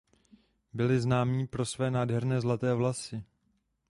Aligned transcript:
Byli 0.73 1.01
známí 1.01 1.47
pro 1.47 1.65
své 1.65 1.91
nádherné 1.91 2.41
zlaté 2.41 2.73
vlasy. 2.73 3.23